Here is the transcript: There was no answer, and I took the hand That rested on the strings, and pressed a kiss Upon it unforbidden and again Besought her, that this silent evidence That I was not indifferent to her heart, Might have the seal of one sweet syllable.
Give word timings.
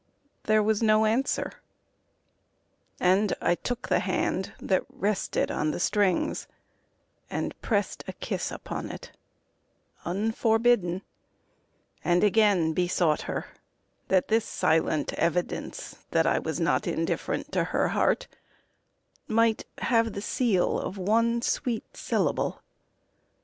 There 0.45 0.63
was 0.63 0.81
no 0.81 1.05
answer, 1.05 1.51
and 2.99 3.35
I 3.39 3.53
took 3.53 3.87
the 3.87 3.99
hand 3.99 4.51
That 4.59 4.83
rested 4.89 5.51
on 5.51 5.69
the 5.69 5.79
strings, 5.79 6.47
and 7.29 7.53
pressed 7.61 8.03
a 8.07 8.13
kiss 8.13 8.49
Upon 8.51 8.89
it 8.89 9.11
unforbidden 10.03 11.03
and 12.03 12.23
again 12.23 12.73
Besought 12.73 13.21
her, 13.29 13.45
that 14.07 14.27
this 14.27 14.43
silent 14.45 15.13
evidence 15.13 16.03
That 16.09 16.25
I 16.25 16.39
was 16.39 16.59
not 16.59 16.87
indifferent 16.87 17.51
to 17.51 17.65
her 17.65 17.89
heart, 17.89 18.25
Might 19.27 19.65
have 19.81 20.13
the 20.13 20.21
seal 20.23 20.79
of 20.79 20.97
one 20.97 21.43
sweet 21.43 21.95
syllable. 21.95 22.63